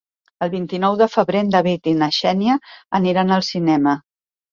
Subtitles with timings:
[0.43, 2.55] El vint-i-nou de febrer en David i na Xènia
[3.01, 3.95] aniran al cinema.